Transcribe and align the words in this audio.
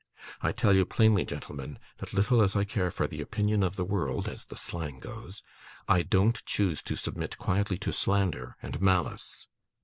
I 0.41 0.51
tell 0.51 0.73
you 0.75 0.83
plainly, 0.83 1.25
gentlemen, 1.25 1.77
that 1.99 2.11
little 2.11 2.41
as 2.41 2.55
I 2.55 2.63
care 2.63 2.89
for 2.89 3.05
the 3.05 3.21
opinion 3.21 3.61
of 3.61 3.75
the 3.75 3.85
world 3.85 4.27
(as 4.27 4.45
the 4.45 4.57
slang 4.57 4.97
goes), 4.99 5.43
I 5.87 6.01
don't 6.01 6.43
choose 6.43 6.81
to 6.81 6.95
submit 6.95 7.37
quietly 7.37 7.77
to 7.77 7.91
slander 7.93 8.57
and 8.63 8.81
malice. 8.81 9.45